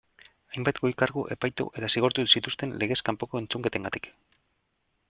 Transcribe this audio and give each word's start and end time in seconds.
Hainbat 0.53 0.79
goi 0.85 0.89
kargu 1.01 1.25
epaitu 1.35 1.67
eta 1.81 1.91
zigortu 1.95 2.27
zituzten 2.35 2.75
legez 2.85 2.99
kanpoko 3.11 3.45
entzuketengatik. 3.45 4.15